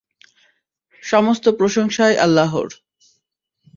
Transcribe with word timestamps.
সমস্ত 1.03 1.45
প্রশংসাই 1.49 2.15
আল্লাহর। 2.17 2.69